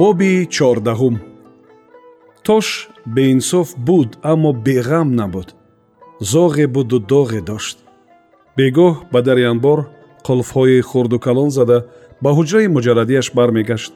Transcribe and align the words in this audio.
боби 0.00 0.46
чордаҳум. 0.56 1.16
Тош 2.46 2.66
беинсоф 3.16 3.68
буд 3.88 4.10
аммо 4.32 4.50
беғам 4.66 5.08
набуд. 5.20 5.48
Зоғе 6.32 6.66
буду 6.76 6.96
доғе 7.12 7.40
дошт. 7.50 7.76
Бегоҳ 8.58 8.94
ба 9.12 9.20
дари 9.26 9.44
анбор 9.52 9.78
қулфҳои 10.26 10.80
хурду 10.90 11.18
калон 11.26 11.50
зада 11.58 11.78
ба 12.22 12.30
ҳуҷраи 12.36 12.72
муҷаррадиаш 12.76 13.26
бармегашт. 13.38 13.92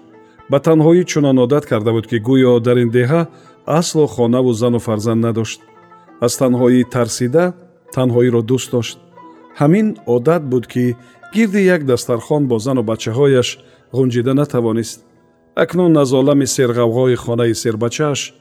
Ба 0.51 0.59
танҳоӣ 0.67 1.03
чунон 1.11 1.39
одат 1.45 1.65
карда 1.71 1.91
буд 1.97 2.07
ки 2.11 2.19
гӯё 2.29 2.53
дар 2.67 2.77
ин 2.85 2.91
деҳа 2.99 3.21
асло 3.79 4.05
хонаву 4.15 4.53
зану 4.63 4.79
фарзанд 4.87 5.21
надошт. 5.27 5.61
Аз 6.27 6.33
танҳоӣ 6.41 6.81
тарсида 6.95 7.45
танҳоиро 7.95 8.41
дӯст 8.51 8.69
дошт. 8.75 8.99
Ҳамин 9.61 9.87
одат 10.17 10.43
буд 10.53 10.65
ки 10.73 10.85
гирди 11.35 11.63
як 11.77 11.83
дастархон 11.91 12.43
бо 12.51 12.57
зану 12.67 12.83
бачаҳояш 12.91 13.49
ғунҷида 13.97 14.33
натавонист 14.43 15.01
акнун 15.55 15.97
аз 15.97 16.13
олами 16.13 16.47
серғавғои 16.51 17.17
хонаи 17.17 17.55
сербачааш 17.55 18.35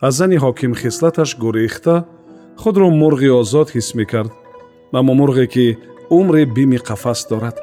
аз 0.00 0.14
зани 0.14 0.38
ҳокимхислаташ 0.38 1.36
гурехта 1.38 2.04
худро 2.56 2.90
мурғи 2.90 3.30
озод 3.40 3.74
ҳис 3.74 3.94
мекард 3.94 4.32
аммо 4.92 5.14
мурғе 5.14 5.46
ки 5.46 5.78
умри 6.10 6.44
бими 6.46 6.78
қафас 6.78 7.28
дорад. 7.28 7.56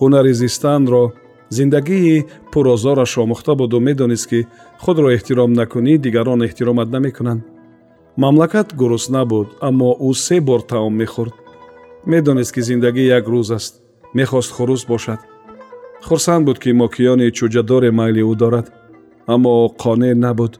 Ҳунари 0.00 0.32
зистанро 0.32 1.12
зиндагии 1.50 2.26
пурозораш 2.52 3.18
омӯхта 3.18 3.54
буду 3.54 3.80
медонист 3.80 4.26
ки 4.30 4.46
худро 4.82 5.08
эҳтиром 5.16 5.52
накунӣ 5.52 5.98
дигарон 5.98 6.42
эҳтиромат 6.42 6.88
намекунанд. 6.90 7.42
Мамлакат 8.16 8.74
гурусна 8.74 9.24
буд 9.24 9.48
аммо 9.60 9.90
ӯ 10.08 10.14
се 10.14 10.40
бор 10.40 10.60
таом 10.60 10.94
мехӯрд. 11.00 11.34
Медонист 12.06 12.52
ки 12.54 12.60
зиндагӣ 12.60 13.04
як 13.18 13.24
рӯз 13.32 13.54
аст 13.54 13.72
мехост 14.14 14.50
хурус 14.52 14.84
бошад 14.86 15.20
хурсанд 16.06 16.46
буд 16.46 16.58
ки 16.62 16.70
мокиёни 16.82 17.28
чӯҷадоре 17.36 17.90
майли 17.98 18.22
ӯ 18.32 18.34
дорад 18.42 18.66
аммо 19.34 19.54
қонеъ 19.82 20.14
набуд. 20.24 20.52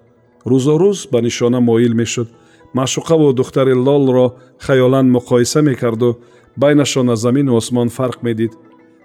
Рӯзорӯз 0.51 0.99
ба 1.13 1.19
нишона 1.27 1.61
моил 1.61 1.95
мешуд. 2.01 2.29
Маъшуқаву 2.77 3.33
духтари 3.33 3.75
лолро 3.87 4.27
хаёлан 4.65 5.07
муқоиса 5.17 5.61
мекарду. 5.63 6.11
Байнашон 6.57 7.11
аз 7.11 7.21
замину 7.21 7.57
осмон 7.57 7.89
фарқ 7.97 8.19
медид. 8.23 8.53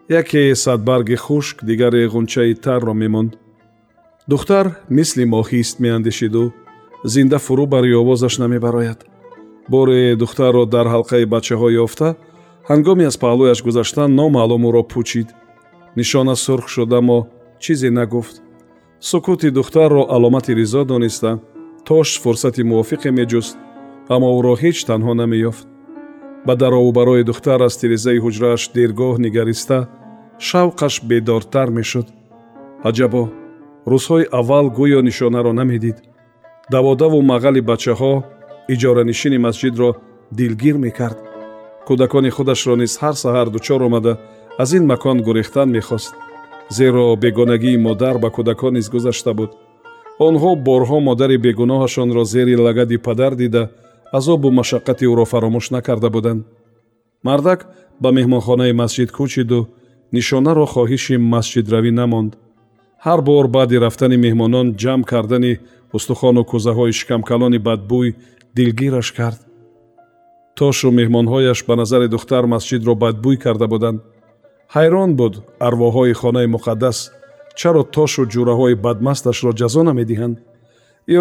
Яке 0.09 0.55
садбарги 0.55 1.16
хушк 1.16 1.57
дигаре 1.63 2.07
ғунчаи 2.13 2.53
тарро 2.55 2.94
мемонд. 2.94 3.31
Духтар 4.27 4.66
мисли 4.89 5.23
моҳист 5.33 5.75
меандешиду 5.79 6.53
зинда 7.03 7.38
фурӯ 7.45 7.66
бари 7.73 7.94
овозаш 8.01 8.38
намебарояд. 8.38 8.99
Боре 9.69 10.16
духтарро 10.16 10.66
дар 10.66 10.88
ҳалқаи 10.95 11.25
бачаҳо 11.33 11.69
ёфта 11.85 12.16
ҳангоми 12.69 13.06
аз 13.09 13.17
паҳлӯяш 13.23 13.59
гузаштан 13.67 14.09
номаълум 14.19 14.63
ӯро 14.69 14.83
пӯчид 14.91 15.28
нишона 15.97 16.35
сурх 16.35 16.66
шуд 16.74 16.91
аммо 17.00 17.19
чизе 17.63 17.90
нагуфт. 17.91 18.35
Сукути 19.00 19.50
духтарро 19.50 20.03
аломати 20.16 20.56
ризо 20.56 20.84
дониста 20.85 21.40
тош 21.88 22.09
фурсати 22.22 22.63
мувофиқе 22.69 23.12
меҷуст 23.19 23.56
аммо 24.13 24.28
ӯро 24.38 24.53
ҳеҷ 24.63 24.78
танҳо 24.90 25.13
намеёфт. 25.22 25.66
Ба 26.46 26.53
даровубарои 26.62 27.24
духтар 27.30 27.59
аз 27.68 27.75
тирезаи 27.81 28.19
ҳуҷрааш 28.25 28.63
дергоҳ 28.75 29.16
нигариста 29.25 29.78
шавқаш 30.47 30.96
бедортар 31.09 31.69
мешуд. 31.78 32.07
Аҷабо 32.90 33.24
рӯзҳои 33.91 34.30
аввал 34.40 34.68
гӯё 34.78 35.00
нишонаро 35.07 35.52
намедид. 35.59 35.97
Даводаву 36.74 37.19
мағали 37.31 37.62
бачаҳо 37.72 38.13
иҷоранишини 38.74 39.40
масҷидро 39.46 39.90
дилгир 40.38 40.75
мекард 40.86 41.26
кӯдакони 41.88 42.30
худашро 42.36 42.75
низ 42.81 42.94
ҳар 43.02 43.16
саҳар 43.24 43.48
дучор 43.56 43.81
омада 43.88 44.14
аз 44.64 44.70
ин 44.78 44.84
макон 44.92 45.18
гурехтан 45.28 45.70
мехост. 45.78 46.14
Зеро 46.78 47.16
бегонагии 47.24 47.78
модар 47.88 48.16
ба 48.24 48.30
кӯдакон 48.36 48.74
низ 48.78 48.88
гузашта 48.94 49.34
буд. 49.40 49.52
Онҳо 50.28 50.52
борҳо 50.68 51.00
модари 51.09 51.38
бегуноҳашонро 51.46 52.24
зери 52.34 52.56
лагади 52.66 52.98
падар 53.08 53.34
дида 53.42 53.64
азобу 54.18 54.50
машаққати 54.59 55.06
ӯро 55.12 55.25
фаромӯш 55.31 55.66
накарда 55.75 56.09
буданд. 56.16 56.42
Мардак 57.28 57.59
ба 58.02 58.09
меҳмонхонаи 58.18 58.78
масҷид 58.81 59.09
кӯчиду 59.18 59.59
нишонаро 60.16 60.66
хоҳиши 60.74 61.16
масҷидравӣ 61.34 61.92
намонд. 62.02 62.31
Ҳар 63.06 63.19
бор 63.28 63.46
баъди 63.56 63.78
рафтани 63.86 64.18
меҳмонон 64.25 64.68
ҷамъ 64.81 65.04
кардани 65.12 65.54
устухону 65.98 66.42
кӯзаҳои 66.52 66.98
шикамкалони 67.00 67.59
бадбӯй 67.68 68.09
дилгираш 68.56 69.09
кард 69.19 69.40
тошу 70.59 70.90
меҳмонҳояш 71.00 71.59
ба 71.68 71.73
назари 71.81 72.07
духтар 72.16 72.44
масҷидро 72.53 72.94
бадбӯй 73.03 73.38
карда 73.45 73.68
буданд. 73.73 74.00
Ҳайрон 74.75 75.12
буд 75.19 75.34
арвоҳҳои 75.68 76.13
хонаи 76.22 76.47
муқаддас 76.56 76.97
чаро 77.59 77.84
тошу 77.95 78.23
ҷураҳои 78.34 78.75
бадмасташро 78.85 79.51
ҷазо 79.59 79.81
намедиҳанд. 79.90 80.35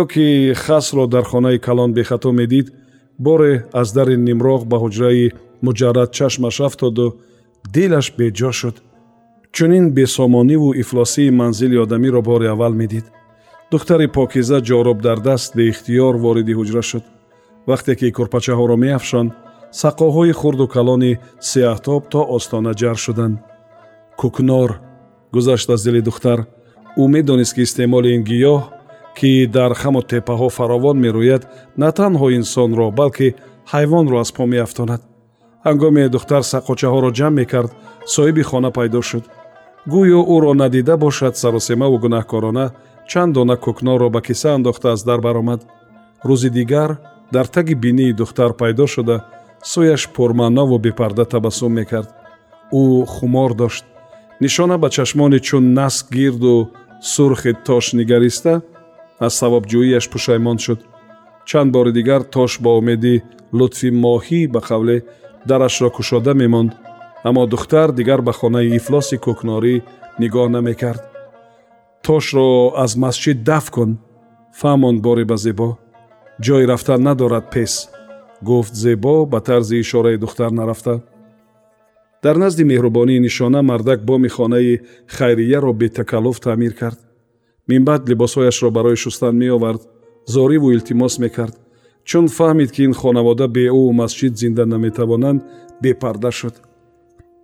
Ё 0.00 0.02
ки 0.12 0.26
хасро 0.64 1.04
дар 1.14 1.24
хонаи 1.30 1.58
калон 1.66 1.90
бехато 1.98 2.30
медид 2.40 2.66
боре 3.26 3.52
аз 3.80 3.88
дари 3.96 4.16
нимроғ 4.28 4.60
ба 4.70 4.76
ҳуҷраи 4.84 5.32
муҷаррад 5.66 6.10
чашмаш 6.18 6.56
афтоду 6.66 7.06
дилаш 7.74 8.06
беҷо 8.18 8.50
шуд. 8.60 8.76
Чунин 9.56 9.86
бесомониву 9.96 10.68
ифлосии 10.82 11.30
манзили 11.40 11.76
одамиро 11.84 12.20
бори 12.30 12.46
аввал 12.54 12.74
медид. 12.82 13.06
Духтари 13.72 14.06
покиза 14.18 14.58
ҷороб 14.68 14.98
дар 15.06 15.18
даст 15.28 15.48
беихтиёр 15.58 16.14
вориди 16.24 16.52
ҳуҷра 16.58 16.82
шуд 16.90 17.04
вақте 17.70 17.92
ки 17.98 18.08
курпачаҳоро 18.16 18.76
меафшонд 18.84 19.30
сақоҳои 19.82 20.32
хурду 20.40 20.66
калони 20.74 21.12
сеҳтоб 21.50 22.02
то 22.12 22.20
остона 22.36 22.72
ҷар 22.80 22.96
шуданд. 23.04 23.36
Кӯкнор 24.20 24.70
гузашт 25.34 25.68
аз 25.74 25.80
дили 25.86 26.00
духтар 26.08 26.38
ӯ 27.02 27.04
медонист 27.14 27.54
ки 27.54 27.62
истеъмоли 27.66 28.08
ин 28.16 28.22
гиёҳ 28.30 28.62
ки 29.18 29.30
дар 29.56 29.72
хаму 29.80 30.00
теппаҳо 30.12 30.48
фаровон 30.56 30.96
мерӯяд 31.04 31.42
на 31.80 31.88
танҳо 31.98 32.26
инсонро 32.38 32.86
балки 33.00 33.28
ҳайвонро 33.72 34.16
аз 34.24 34.30
по 34.36 34.42
меафтонад. 34.52 35.02
Ҳангоме 35.66 36.04
духтар 36.14 36.42
саққочаҳоро 36.52 37.10
ҷамъ 37.18 37.36
мекард 37.40 37.70
соҳиби 38.14 38.42
хона 38.50 38.70
пайдо 38.76 39.00
шуд. 39.08 39.24
Гӯё 39.92 40.20
ӯро 40.34 40.52
надида 40.62 40.94
бошад 41.04 41.34
саросемаву 41.42 41.96
гунаҳкорона 42.04 42.66
чанд 43.10 43.32
дона 43.36 43.56
кӯкнорро 43.64 44.08
ба 44.14 44.20
киса 44.26 44.50
андохта 44.56 44.88
аз 44.94 45.00
дар 45.08 45.20
баромад. 45.26 45.60
Рӯзи 46.28 46.50
дигар 46.58 46.90
дар 47.32 47.46
таги 47.46 47.74
бинии 47.74 48.12
духтар 48.12 48.52
пайдо 48.52 48.86
шуда 48.86 49.24
сӯяш 49.62 50.02
пурмаънову 50.14 50.78
бепарда 50.78 51.24
табассум 51.24 51.72
мекард. 51.72 52.10
Ӯ 52.72 53.06
хумор 53.06 53.54
дошт. 53.54 53.84
Нишона 54.40 54.78
ба 54.78 54.90
чашмони 54.90 55.38
чун 55.38 55.72
наск 55.74 56.12
гирду 56.12 56.70
сурхи 57.00 57.52
тош 57.66 57.92
нигариста 57.92 58.62
аз 59.18 59.32
савобҷӯияш 59.40 60.10
пушаймон 60.10 60.58
шуд. 60.58 60.80
Чанд 61.48 61.72
бори 61.72 61.92
дигар 61.92 62.22
тош 62.22 62.60
бо 62.60 62.70
умеди 62.78 63.22
лутфи 63.52 63.90
моҳӣ 63.90 64.40
ба 64.54 64.60
қавле 64.68 64.96
дарашро 65.48 65.90
кушода 65.90 66.34
мемонд. 66.34 66.72
Аммо 67.24 67.46
духтар 67.46 67.92
дигар 67.92 68.20
ба 68.22 68.32
хонаи 68.32 68.76
ифлоси 68.78 69.16
кӯкнорӣ 69.24 69.74
нигоҳ 70.20 70.48
намекард. 70.56 71.02
Тошро 72.02 72.48
аз 72.84 72.92
масҷид 73.02 73.38
даф 73.48 73.70
кун 73.74 73.90
фаҳмонд 74.60 74.98
бори 75.06 75.24
ба 75.24 75.36
зебо 75.36 75.68
ҷойи 76.44 76.66
рафтан 76.66 77.02
надорад 77.02 77.50
пес. 77.50 77.88
Гуфт 78.42 78.74
зебо 78.74 79.26
ба 79.26 79.40
тарзи 79.40 79.80
ишораи 79.80 80.16
духтар 80.16 80.50
нарафта. 80.50 81.02
Дар 82.22 82.36
назди 82.36 82.64
меҳрубонии 82.64 83.20
нишона 83.20 83.62
мардак 83.62 84.04
боми 84.04 84.28
хонаи 84.28 84.80
хайрияро 85.06 85.72
бетакаллуф 85.72 86.40
таъмир 86.40 86.74
кард. 86.74 86.98
Минбаъд 87.68 88.08
либосҳояшро 88.10 88.70
барои 88.70 88.96
шустан 88.96 89.34
меовард 89.36 89.82
зориву 90.26 90.72
илтимос 90.72 91.18
мекард 91.18 91.56
чун 92.04 92.26
фаҳмид 92.28 92.70
ки 92.74 92.82
ин 92.84 92.92
хонавода 93.00 93.48
бе 93.48 93.64
ӯ 93.68 93.92
масҷид 94.00 94.34
зинда 94.36 94.64
наметавонанд 94.66 95.40
бепарда 95.82 96.30
шуд. 96.30 96.54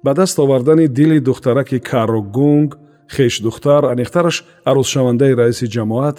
Ба 0.05 0.15
даст 0.15 0.39
овардани 0.39 0.87
дили 0.89 1.19
духтараки 1.19 1.79
кару 1.79 2.23
гунг 2.23 2.79
хеш 3.15 3.41
духтар 3.41 3.83
аниқтараш 3.93 4.37
арӯзшавандаи 4.71 5.35
раиси 5.41 5.67
ҷамоат 5.75 6.17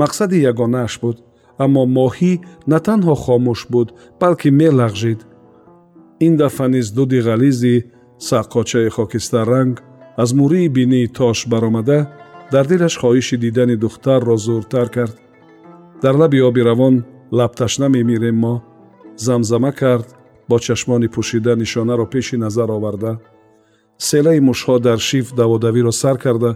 мақсади 0.00 0.38
ягонааш 0.50 0.94
буд 1.02 1.16
аммо 1.64 1.82
моҳӣ 1.96 2.32
на 2.70 2.78
танҳо 2.86 3.14
хомӯш 3.24 3.60
буд 3.72 3.88
балки 4.20 4.50
мелағжид 4.60 5.20
ин 6.26 6.32
дафъа 6.40 6.66
низ 6.74 6.86
дуди 6.96 7.20
ғализи 7.28 7.76
саққочаи 8.28 8.88
хокистарранг 8.96 9.76
аз 10.22 10.30
мурии 10.38 10.68
бинии 10.76 11.12
тош 11.18 11.38
баромада 11.52 11.98
дар 12.52 12.64
дилаш 12.70 12.94
хоҳиши 13.00 13.36
дидани 13.44 13.76
духтарро 13.84 14.36
зуртар 14.36 14.88
кард 14.96 15.16
дар 16.02 16.14
лаби 16.20 16.40
оби 16.48 16.62
равон 16.68 17.04
лабташна 17.38 17.88
мемирем 17.88 18.36
мо 18.44 18.54
замзама 19.16 19.72
кард 19.72 20.08
бо 20.48 20.56
чашмони 20.58 21.08
пӯшида 21.14 21.52
нишонаро 21.56 22.06
пеши 22.12 22.36
назар 22.44 22.70
оварда 22.76 23.12
селаи 23.98 24.40
мушҳо 24.48 24.78
дар 24.86 24.98
шиф 25.08 25.26
даводавиро 25.40 25.92
сар 25.92 26.16
карда 26.18 26.50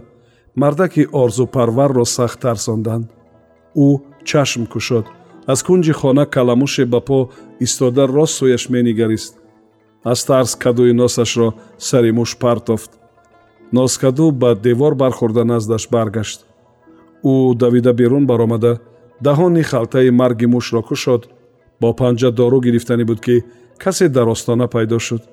мардаки 0.55 1.03
орзупарварро 1.21 2.05
сахт 2.05 2.39
тарсонданд 2.41 3.05
ӯ 3.75 3.87
чашм 4.29 4.65
кушод. 4.65 5.05
Аз 5.47 5.63
кунҷи 5.63 5.93
хона 5.99 6.25
каламуше 6.25 6.85
ба 6.85 6.99
по 7.01 7.29
истода 7.59 8.07
рост 8.07 8.33
сӯяш 8.39 8.69
менигарист. 8.69 9.33
Аз 10.03 10.25
тарс 10.25 10.55
кадуи 10.55 10.93
носашро 10.93 11.53
сари 11.77 12.11
муш 12.11 12.37
партофт. 12.37 12.91
Носкаду 13.73 14.31
ба 14.31 14.55
девор 14.55 14.93
бархӯрда 14.95 15.43
наздаш 15.43 15.83
баргашт. 15.89 16.39
Ӯ 17.23 17.55
давида 17.61 17.93
берун 17.93 18.25
баромада 18.25 18.73
даҳони 19.25 19.63
халтаи 19.69 20.09
марги 20.09 20.47
мушро 20.53 20.81
кушод 20.81 21.21
бо 21.81 21.89
панҷа 21.99 22.29
дору 22.39 22.59
гирифтанӣ 22.65 23.03
буд 23.09 23.19
ки 23.25 23.35
касе 23.83 24.07
дар 24.09 24.27
остона 24.27 24.67
пайдо 24.67 24.99
шуд. 24.99 25.23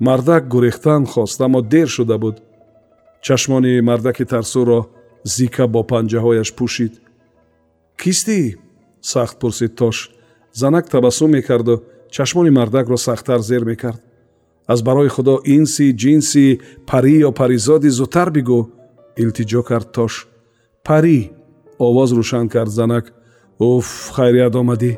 Мардак 0.00 0.42
гурехтан 0.48 1.02
хост 1.06 1.40
аммо 1.40 1.60
дер 1.62 1.88
шуда 1.88 2.18
буд. 2.18 2.36
Чашмони 3.22 3.80
мардаки 3.80 4.24
тарсуро 4.24 4.80
зика 5.34 5.66
бо 5.74 5.80
панҷаҳояш 5.90 6.50
пӯшид 6.58 6.92
кистӣ? 8.00 8.56
Сахт 9.00 9.36
пурсид 9.40 9.72
тош 9.80 9.96
занак 10.52 10.88
табассум 10.88 11.30
мекарду 11.36 11.74
чашмони 12.14 12.50
мардакро 12.50 12.96
сахттар 12.96 13.40
зер 13.40 13.64
мекард. 13.64 14.00
Аз 14.66 14.82
барои 14.82 15.08
худо 15.08 15.34
инси 15.44 15.86
ҷинси 16.02 16.60
парӣ 16.88 17.14
ё 17.28 17.30
паризоди 17.40 17.90
зудтар 17.98 18.28
бигӯ 18.36 18.60
илтиҷо 19.22 19.62
кард 19.70 19.88
тош 19.96 20.12
парӣ? 20.86 21.18
Овоз 21.86 22.10
рӯшан 22.18 22.46
кард 22.54 22.70
занак. 22.78 23.04
Уф 23.58 23.86
хайрият 24.16 24.54
омадӣ! 24.60 24.92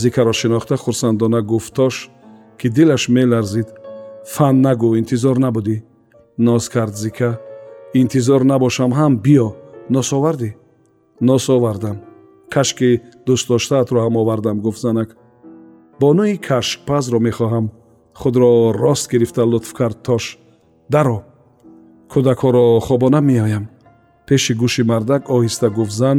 Зикаро 0.00 0.32
шинохта 0.40 0.76
хурсандона 0.76 1.40
гуфт 1.50 1.72
тош 1.78 1.94
ки 2.58 2.68
дилаш 2.76 3.08
меларзид 3.08 3.68
фан 4.34 4.56
нагӯ 4.64 4.88
интизор 5.00 5.36
набудӣ! 5.44 5.76
Ноз 6.46 6.64
кард 6.74 6.94
зика. 7.02 7.30
Интизор 7.94 8.40
набошам 8.50 8.92
ҳам 8.98 9.12
биё 9.24 9.48
нос 9.94 10.08
овардӣ 10.16 10.50
нос 11.20 11.44
овардам 11.56 11.96
кашки 12.54 12.90
дӯстдоштаатро 13.26 13.98
ҳам 14.04 14.14
овардам 14.20 14.60
гуфт 14.64 14.80
занак. 14.80 15.16
Бонӯи 16.00 16.36
кашкпазро 16.48 17.18
мехоҳам. 17.26 17.66
Худро 18.20 18.72
рост 18.82 19.10
гирифта 19.12 19.42
лутф 19.50 19.72
кард 19.78 19.98
тош. 20.06 20.24
Даро 20.88 21.18
кӯдакҳоро 22.12 22.80
хобонам 22.86 23.24
меоям. 23.30 23.64
Пеши 24.26 24.52
гӯши 24.60 24.82
мардак 24.90 25.22
оҳиста 25.34 25.68
гуфт 25.76 25.94
зан. 26.00 26.18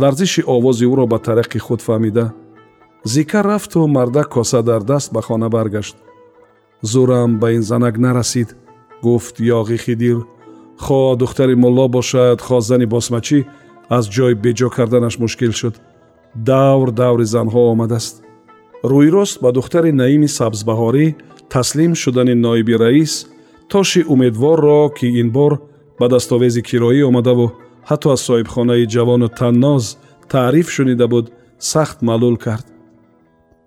Ларзиши 0.00 0.42
овози 0.54 0.84
ӯро 0.92 1.04
ба 1.12 1.18
тариқи 1.26 1.58
худ 1.66 1.80
фаҳмида. 1.86 2.26
Зика 3.04 3.40
рафту 3.42 3.86
мардак 3.86 4.28
коса 4.34 4.62
дар 4.62 4.82
даст 4.90 5.12
ба 5.14 5.20
хона 5.26 5.48
баргашт. 5.48 5.96
Зӯрам 6.90 7.30
ба 7.40 7.48
ин 7.56 7.62
занак 7.62 7.98
нарасид 7.98 8.56
гуфт 9.02 9.34
ёғи 9.40 9.78
хидир. 9.84 10.18
Хоҳ 10.84 11.16
духтари 11.22 11.54
мулло 11.54 11.86
бошад 11.88 12.38
хоҳ 12.46 12.60
зани 12.68 12.86
босмачӣ 12.94 13.38
аз 13.88 14.04
ҷой 14.14 14.34
беҷо 14.44 14.68
карданаш 14.76 15.18
мушкил 15.18 15.52
шуд. 15.52 15.74
Давр 16.34 16.88
даври 16.90 17.24
занҳо 17.34 17.62
омадааст. 17.72 18.14
Рӯйрост 18.90 19.36
ба 19.42 19.50
духтари 19.52 19.92
наими 19.92 20.28
сабзбаҳорӣ 20.38 21.06
таслим 21.54 21.92
шудани 21.94 22.34
ноиби 22.34 22.74
раис 22.82 23.12
тоши 23.72 24.00
умедворро 24.12 24.80
ки 24.98 25.06
ин 25.20 25.28
бор 25.36 25.52
ба 26.00 26.06
дастовези 26.08 26.62
кироӣ 26.68 27.02
омадаву 27.10 27.46
ҳатто 27.88 28.06
аз 28.14 28.20
соҳибхонаи 28.28 28.90
ҷавону 28.94 29.28
танноз 29.38 29.84
таъриф 30.32 30.68
шунида 30.74 31.06
буд 31.12 31.26
сахт 31.58 31.98
маълул 32.08 32.36
кард. 32.44 32.66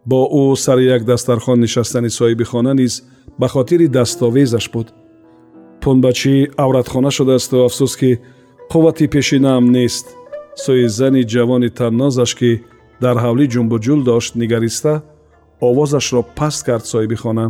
Бо 0.10 0.20
ӯ 0.42 0.56
сари 0.66 0.86
як 0.96 1.04
дастархон 1.12 1.60
нишастани 1.60 2.10
соҳиби 2.18 2.46
хона 2.52 2.74
низ 2.74 2.94
ба 3.40 3.48
хотири 3.48 3.88
дастовезаш 3.88 4.66
буд. 4.74 4.88
Пунбачӣ 5.82 6.36
авратхона 6.64 7.12
шудаасту 7.18 7.56
афсӯс 7.68 7.94
ки 8.00 8.12
қуввати 8.72 9.08
пешинаам 9.08 9.66
нест. 9.72 10.06
Сӯи 10.64 10.88
зани 10.98 11.24
ҷавони 11.34 11.70
таннозаш 11.78 12.32
ки 12.40 12.52
дар 13.04 13.16
ҳавлӣ 13.24 13.46
ҷумбуҷул 13.54 14.00
дошт 14.10 14.32
нигариста 14.42 14.94
овозашро 15.68 16.22
паст 16.38 16.62
кард 16.68 16.86
соҳиби 16.92 17.18
хона. 17.24 17.48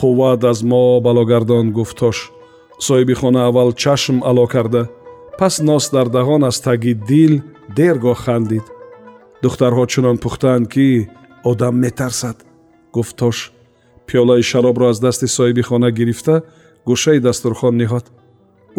Қувват 0.00 0.42
аз 0.50 0.58
мо 0.70 0.82
балогардон 1.06 1.66
гуфтош 1.76 2.18
соҳиби 2.86 3.14
хона 3.20 3.40
аввал 3.48 3.70
чашм 3.82 4.16
ало 4.30 4.46
карда. 4.54 4.82
Пас 5.38 5.54
нос 5.68 5.84
дар 5.94 6.06
даҳон 6.16 6.42
аз 6.50 6.56
таги 6.66 6.92
дил 7.10 7.32
дергоҳ 7.78 8.18
хандид. 8.24 8.66
Духтарҳо 9.42 9.84
чунон 9.92 10.16
пухтаанд 10.24 10.66
ки 10.72 10.86
одам 11.50 11.74
метарсад 11.84 12.36
гуфт 12.94 13.16
тош. 13.20 13.38
Пиёлаи 14.06 14.42
шаробро 14.50 14.86
аз 14.92 14.98
дасти 15.06 15.26
соҳиби 15.36 15.62
хона 15.68 15.90
гирифта 15.98 16.34
гӯшаи 16.88 17.18
дастурхон 17.26 17.74
ниҳод 17.82 18.04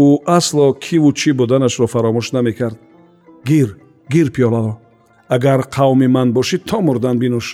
ӯ 0.06 0.10
асло 0.38 0.68
киву 0.84 1.10
чӣ 1.20 1.32
буданашро 1.40 1.88
фаромӯш 1.94 2.28
намекард. 2.36 2.78
Гир 3.50 3.70
гир 4.14 4.28
пиёларо 4.36 4.74
агар 5.36 5.62
қавми 5.76 6.08
ман 6.16 6.30
бошӣ 6.38 6.58
то 6.70 6.78
мурдан 6.88 7.18
бинӯш 7.24 7.48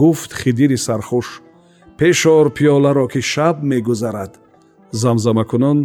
гуфт 0.00 0.30
хидири 0.40 0.78
сархуш. 0.86 1.28
Пешор 1.98 2.46
пиёларо 2.56 3.04
ки 3.12 3.20
шаб 3.32 3.56
мегузарад 3.70 4.32
замзамакунон 5.02 5.78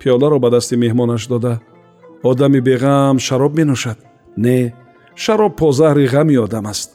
пиёларо 0.00 0.38
ба 0.44 0.48
дасти 0.54 0.74
меҳмонаш 0.84 1.22
дода. 1.32 1.54
Одами 2.30 2.60
беғам 2.68 3.16
шароб 3.26 3.52
менӯшад 3.58 3.98
не 4.44 4.58
шароб 5.22 5.52
позаҳри 5.60 6.06
ғами 6.14 6.36
одам 6.44 6.66
аст. 6.72 6.90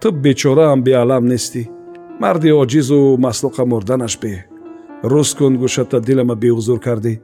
Ту 0.00 0.10
бечораам 0.24 0.82
беалам 0.86 1.24
нестӣ 1.32 1.62
марди 2.22 2.50
оҷизу 2.62 3.00
маслуқа 3.24 3.64
мурданаш 3.64 4.14
бе. 4.22 4.32
Рӯз 5.12 5.30
кун 5.38 5.54
гӯшата 5.62 5.98
дилама 6.00 6.34
беҳузур 6.42 6.78
кардӣ 6.86 7.14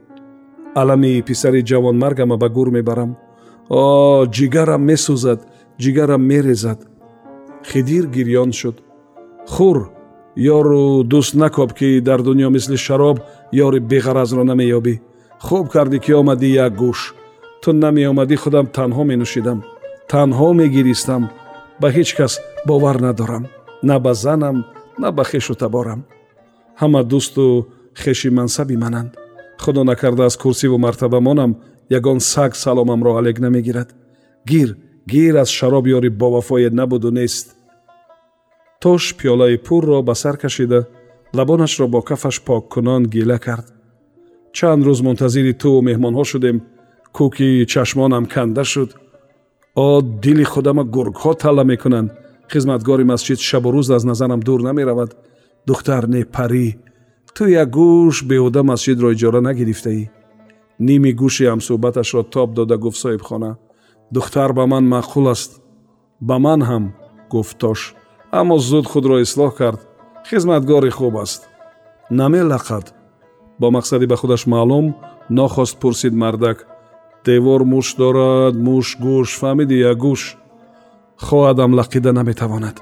алами 0.75 1.21
писари 1.21 1.61
ҷавонмаргама 1.63 2.37
ба 2.37 2.49
гур 2.49 2.69
мебарам. 2.69 3.17
О 3.69 4.25
ҷигарам 4.35 4.81
месӯзад 4.89 5.39
ҷигарам 5.83 6.21
мерезад. 6.31 6.79
Хидир 7.69 8.05
гирьён 8.15 8.51
шуд. 8.59 8.77
Хур 9.47 9.77
ёру 10.57 11.03
дӯст 11.11 11.33
накоб 11.41 11.73
ки 11.73 11.99
дар 12.07 12.19
дунё 12.27 12.49
мисли 12.49 12.77
шароб 12.77 13.17
ёри 13.65 13.79
беғаразро 13.91 14.43
намеёбӣ. 14.51 14.95
Хуб 15.45 15.65
кардӣ 15.73 15.97
ки 15.99 16.11
омадӣ 16.21 16.47
як 16.65 16.73
гӯш. 16.81 16.99
Ту 17.61 17.69
намеомадӣ 17.73 18.35
худам 18.43 18.65
танҳо 18.77 19.03
менӯшидам. 19.09 19.59
Танҳо 20.11 20.49
мегиристам. 20.59 21.23
Ба 21.81 21.87
ҳеҷ 21.95 22.09
кас 22.17 22.33
бовар 22.67 22.97
надорам. 23.05 23.43
На 23.87 23.95
ба 23.99 24.13
занам 24.13 24.57
на 25.01 25.11
ба 25.11 25.23
хешу 25.23 25.53
таборам. 25.55 26.01
Ҳама 26.81 27.01
дӯсту 27.11 27.45
хеши 28.01 28.29
мансаби 28.29 28.77
мананд 28.83 29.11
худо 29.59 29.83
накарда 29.83 30.25
аз 30.25 30.37
курсиву 30.37 30.77
мартабамонам 30.77 31.55
ягон 31.89 32.19
саг 32.19 32.55
саломамро 32.55 33.17
алег 33.17 33.39
намегирад. 33.39 33.95
Гир 34.47 34.77
гир 35.07 35.35
аз 35.35 35.49
шароб 35.49 35.87
ёри 35.87 36.09
бовафоед 36.09 36.73
набуду 36.73 37.11
нест. 37.11 37.55
Тош 38.81 39.15
пиёлаи 39.17 39.57
пурро 39.57 40.01
ба 40.01 40.15
сар 40.15 40.37
кашида 40.37 40.87
лабонашро 41.33 41.87
бо 41.87 42.01
кафаш 42.01 42.41
поккунон 42.41 43.03
гила 43.05 43.37
кард. 43.39 43.65
Чанд 44.53 44.83
рӯз 44.85 45.01
мунтазири 45.01 45.53
туву 45.53 45.81
меҳмонҳо 45.81 46.23
шудем 46.31 46.57
кӯки 47.15 47.65
чашмонам 47.71 48.25
канда 48.25 48.63
шуд. 48.63 48.89
О 49.75 50.01
дили 50.01 50.43
худама 50.43 50.83
гургҳо 50.95 51.31
талла 51.41 51.63
мекунанд. 51.63 52.09
Хизматгори 52.51 53.03
масҷид 53.11 53.39
шабу 53.39 53.69
рӯз 53.75 53.87
аз 53.95 54.03
назарам 54.03 54.39
дур 54.47 54.59
намеравад. 54.61 55.11
Духтар 55.67 56.03
не 56.07 56.21
парӣ 56.35 56.67
ту 57.35 57.43
як 57.61 57.69
гӯш 57.77 58.15
беҳуда 58.29 58.61
масҷидро 58.71 59.07
иҷора 59.11 59.41
нагирифтаӣ 59.47 60.03
ними 60.87 61.11
гӯши 61.21 61.45
ҳамсӯҳбаташро 61.51 62.21
тоб 62.33 62.49
дода 62.57 62.75
гуфт 62.83 62.99
соҳибхона 63.03 63.51
духтар 64.15 64.49
ба 64.57 64.65
ман 64.71 64.85
маъқул 64.93 65.25
аст 65.33 65.51
ба 66.27 66.35
ман 66.45 66.61
ҳам 66.69 66.85
гуфт 67.33 67.57
тош 67.61 67.79
аммо 68.39 68.55
зуд 68.69 68.85
худро 68.91 69.15
ислоҳ 69.25 69.51
кард 69.59 69.79
хизматгори 70.29 70.91
хуб 70.97 71.15
аст 71.25 71.41
намелақад 72.19 72.85
бо 73.59 73.67
мақсади 73.77 74.05
ба 74.11 74.15
худаш 74.21 74.41
маълум 74.53 74.85
нохост 75.37 75.75
пурсид 75.81 76.13
мардак 76.23 76.57
девор 77.25 77.61
муш 77.71 77.87
дорад 78.01 78.55
муш 78.67 78.87
гӯш 79.05 79.29
фаҳмиди 79.41 79.77
як 79.91 79.97
гӯш 80.05 80.21
хоҳадам 81.25 81.71
лақида 81.79 82.11
наметавонад 82.19 82.77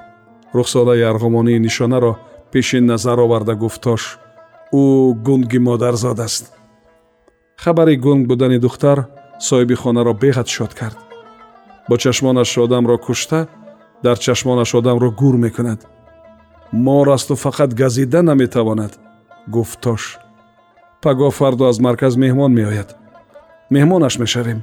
рухсодаи 0.56 1.02
арғумонии 1.12 1.62
нишонаро 1.66 2.12
пеши 2.52 2.78
назар 2.90 3.18
оварда 3.24 3.54
гуфт 3.62 3.82
тош 3.86 4.02
ӯ 4.82 4.84
гунги 5.26 5.58
модарзод 5.68 6.18
аст. 6.26 6.44
Хабари 7.62 7.96
гунг 8.04 8.22
будани 8.30 8.58
духтар 8.58 8.98
соҳиби 9.46 9.74
хонаро 9.82 10.12
беҳад 10.22 10.48
шод 10.56 10.72
кард. 10.80 10.98
Бо 11.88 11.94
чашмонаш 12.02 12.50
одамро 12.64 12.96
кушта 13.06 13.40
дар 14.04 14.16
чашмонаш 14.24 14.70
одамро 14.74 15.10
гур 15.20 15.36
мекунад. 15.44 15.80
Мор 16.72 17.08
асту 17.16 17.34
фақат 17.44 17.70
газида 17.80 18.20
наметавонад 18.22 18.92
гуфт 19.54 19.78
тош. 19.84 20.02
Пагоҳ 21.02 21.30
фардо 21.38 21.64
аз 21.70 21.78
марказ 21.86 22.14
меҳмон 22.24 22.52
меояд. 22.58 22.90
Меҳмонаш 23.74 24.14
мешавем. 24.22 24.60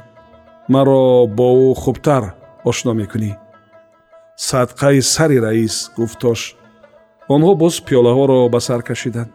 Маро 0.74 1.28
бо 1.38 1.48
ӯ 1.68 1.76
хубтар 1.84 2.24
ошно 2.70 2.92
мекунӣ. 3.02 3.32
Садқаи 4.50 5.00
сари 5.14 5.38
раис 5.46 5.76
гуфт 5.98 6.20
тош. 6.24 6.42
Онҳо 7.34 7.52
боз 7.62 7.76
пиёлаҳоро 7.86 8.40
ба 8.54 8.60
сар 8.68 8.82
кашиданд 8.90 9.32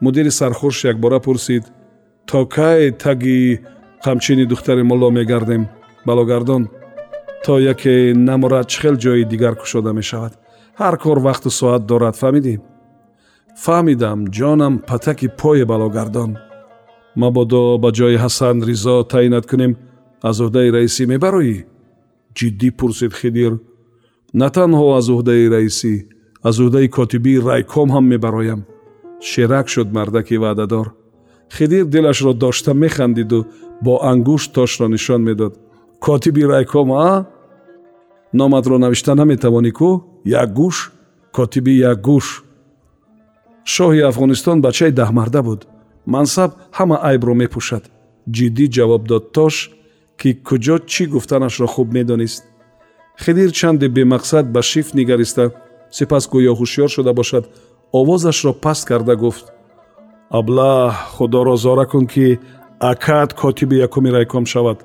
мудири 0.00 0.30
сархурш 0.30 0.84
якбора 0.84 1.20
пурсид 1.20 1.64
то 2.26 2.46
кай 2.46 2.90
таги 2.92 3.60
қамчини 4.04 4.46
духтари 4.46 4.82
мулло 4.82 5.10
мегардем 5.10 5.68
балогардон? 6.06 6.68
То 7.44 7.58
яке 7.58 8.12
намурад 8.14 8.66
чӣ 8.68 8.80
хел 8.80 8.96
ҷои 8.96 9.24
дигар 9.24 9.54
кушода 9.56 9.92
мешавад. 9.92 10.32
Ҳар 10.80 10.98
кор 10.98 11.18
вақту 11.18 11.48
соат 11.50 11.86
дорад 11.86 12.16
фаҳмидӣ? 12.22 12.54
Фаҳмидам 13.64 14.18
ҷонам 14.36 14.74
патаки 14.88 15.28
пои 15.40 15.64
балогардон. 15.64 16.30
Мабодо 17.16 17.78
ба 17.82 17.90
ҷои 17.98 18.16
ҳасан 18.24 18.56
ризо 18.68 18.96
таъинат 19.12 19.44
кунем 19.50 19.72
аз 20.28 20.36
уҳдаи 20.44 20.72
раисӣ 20.76 21.04
мебароӣ? 21.12 21.56
Ҷиддӣ 22.36 22.68
пурсид 22.78 23.12
хидир. 23.20 23.52
На 24.40 24.48
танҳо 24.56 24.86
аз 24.98 25.06
уҳдаи 25.14 25.50
раисӣ 25.54 25.94
аз 26.48 26.56
уҳдаи 26.64 26.88
котибии 26.96 27.42
райком 27.50 27.88
ҳам 27.94 28.04
мебароям 28.12 28.60
шерак 29.20 29.68
шуд 29.68 29.92
мардаки 29.92 30.36
ваъдадор. 30.36 30.94
Хидир 31.52 31.84
дилашро 31.86 32.32
дошта 32.34 32.74
механдиду 32.74 33.46
бо 33.80 34.00
ангушт 34.02 34.52
тошро 34.52 34.88
нишон 34.88 35.22
медод. 35.22 35.58
Котиби 36.00 36.44
райком 36.44 36.92
а? 36.92 37.26
Номатро 38.32 38.78
навишта 38.78 39.14
наметавонӣ 39.14 39.70
кӯ 39.78 39.90
як 40.24 40.50
гӯш? 40.58 40.76
Котиби 41.32 41.74
як 41.90 41.98
гӯш. 42.06 42.26
Шоҳи 43.64 44.00
афғонистон 44.10 44.60
бачаи 44.60 44.92
даҳмарда 45.00 45.42
буд. 45.42 45.60
Мансаб 46.06 46.50
ҳама 46.76 46.96
айбро 47.08 47.34
мепӯшад. 47.40 47.84
Ҷиддӣ 48.36 48.66
ҷавоб 48.76 49.02
дод 49.10 49.24
тош 49.36 49.54
ки 50.20 50.30
куҷо 50.46 50.76
чӣ 50.92 51.02
гуфтанашро 51.12 51.66
хуб 51.74 51.88
медонист? 51.96 52.42
Хидир 53.22 53.50
чанде 53.58 53.86
бемақсад 53.96 54.44
ба 54.54 54.60
шифт 54.70 54.92
нигариста. 54.94 55.44
Сипас 55.96 56.24
гӯё 56.32 56.52
ҳушьёр 56.60 56.88
шуда 56.96 57.12
бошад 57.20 57.44
овозашро 57.92 58.52
паст 58.52 58.84
карда 58.88 59.16
гуфт 59.16 59.52
аблаҳ 60.30 60.92
худоро 61.16 61.56
зора 61.56 61.86
кун 61.86 62.06
ки 62.06 62.38
акаат 62.80 63.34
котиби 63.34 63.76
якуми 63.76 64.10
райком 64.10 64.46
шавад. 64.46 64.84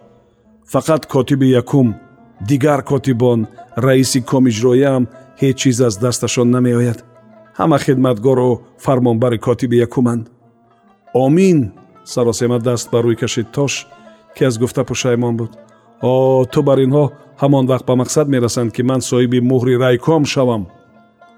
Фақат 0.73 1.07
котиби 1.07 1.47
якум 1.61 1.95
дигар 2.41 2.83
котибон 2.83 3.47
раиси 3.77 4.21
комиҷрояам 4.21 5.03
ҳеҷ 5.41 5.55
чиз 5.55 5.81
аз 5.81 5.97
дасташон 5.97 6.49
намеояд. 6.51 7.03
Ҳама 7.59 7.77
хидматгору 7.79 8.61
фармонбари 8.77 9.39
котиби 9.39 9.77
якуманд 9.87 10.29
омин 11.13 11.71
саросема 12.05 12.59
даст 12.59 12.91
ба 12.91 12.99
рӯй 13.03 13.15
кашид 13.21 13.47
тош 13.51 13.87
ки 14.35 14.43
аз 14.43 14.57
гуфта 14.57 14.83
пушаймон 14.83 15.37
буд. 15.37 15.51
О 16.01 16.45
ту 16.45 16.63
бар 16.63 16.79
инҳо 16.85 17.05
ҳамон 17.41 17.65
вақт 17.71 17.85
ба 17.89 17.93
мақсад 18.01 18.27
мерасанд 18.27 18.71
ки 18.75 18.81
ман 18.83 19.01
соҳиби 19.01 19.39
муҳри 19.51 19.75
райком 19.85 20.25
шавам 20.25 20.63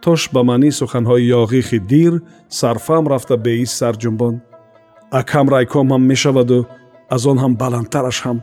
тош 0.03 0.21
ба 0.33 0.41
маънии 0.49 0.77
суханҳои 0.79 1.29
ёғихи 1.41 1.79
дир 1.91 2.13
сарфам 2.59 3.03
рафта 3.11 3.35
беис 3.45 3.71
сар 3.79 3.95
ҷумбон 4.01 4.35
акам 5.19 5.45
райком 5.55 5.87
ҳам 5.93 6.03
мешаваду 6.11 6.59
аз 7.15 7.23
он 7.31 7.37
ҳам 7.43 7.53
баландтараш 7.61 8.17
ҳам 8.25 8.37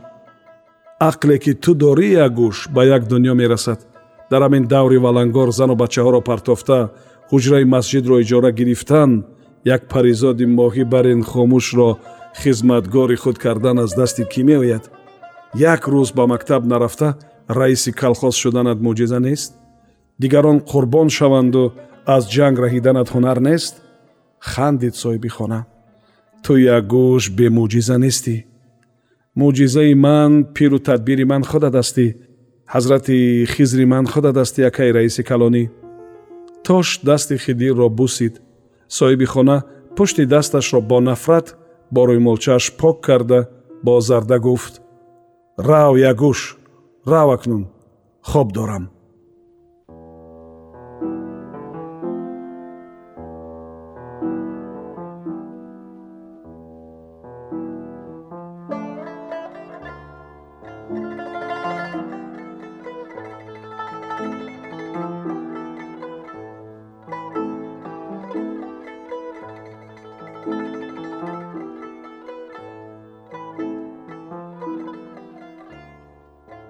ақле 1.09 1.35
ки 1.43 1.53
ту 1.63 1.71
дорӣ 1.83 2.07
як 2.25 2.31
гӯш 2.39 2.57
ба 2.75 2.81
як 2.95 3.01
дунё 3.11 3.33
мерасад 3.41 3.79
дар 4.31 4.41
ҳамин 4.45 4.65
даври 4.73 4.97
валангор 5.05 5.49
зану 5.59 5.75
бачаҳоро 5.83 6.21
партофта 6.29 6.79
ҳуҷраи 7.31 7.65
масҷидро 7.75 8.15
иҷора 8.23 8.51
гирифтан 8.59 9.11
як 9.75 9.81
паризоди 9.93 10.45
моҳӣ 10.59 10.83
барин 10.93 11.21
хомӯшро 11.31 11.89
хизматгори 12.41 13.17
худ 13.23 13.37
кардан 13.45 13.77
аз 13.83 13.91
дасти 13.99 14.23
кӣ 14.31 14.41
меояд 14.49 14.83
як 15.73 15.81
рӯз 15.93 16.09
ба 16.17 16.23
мактаб 16.33 16.61
нарафта 16.71 17.07
раиси 17.59 17.91
калхоз 18.01 18.35
шуданат 18.41 18.79
мӯъҷиза 18.85 19.19
нест 19.27 19.51
дигарон 20.21 20.57
қурбон 20.71 21.07
шаванду 21.17 21.63
аз 22.15 22.23
ҷанг 22.35 22.57
раҳиданат 22.65 23.07
ҳунар 23.13 23.37
нест 23.49 23.73
хандид 24.51 24.93
соҳиби 25.01 25.29
хона. 25.37 25.61
Ту 26.43 26.53
як 26.75 26.83
гӯш 26.93 27.23
бемӯъҷиза 27.37 27.97
нестӣ 28.05 28.35
мӯъҷизаи 29.39 29.93
ман 30.05 30.31
пиру 30.55 30.79
тадбири 30.87 31.25
ман 31.31 31.43
худат 31.49 31.73
ҳастӣ 31.79 32.05
ҳазрати 32.73 33.17
хизри 33.53 33.85
ман 33.93 34.05
худат 34.11 34.35
ҳастӣ 34.41 34.59
якай 34.69 34.89
раиси 34.97 35.23
калонӣ. 35.29 35.63
Тош 36.65 36.87
дасти 37.07 37.35
хидирро 37.43 37.87
бусид. 37.99 38.33
Соҳиби 38.97 39.27
хона 39.33 39.57
пушти 39.95 40.23
дасташро 40.33 40.79
бо 40.89 40.97
нафрат 41.09 41.47
бо 41.93 42.01
рӯймолчааш 42.09 42.65
пок 42.79 42.97
карда 43.07 43.39
бо 43.85 43.93
зарда 44.07 44.37
гуфт. 44.45 44.73
Рав 45.69 45.93
ягӯш 46.11 46.39
рав 47.11 47.29
акнун 47.35 47.63
хоб 48.29 48.47
дорам 48.57 48.85